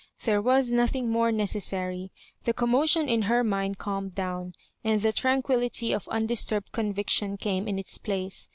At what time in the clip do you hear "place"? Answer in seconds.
7.99-8.49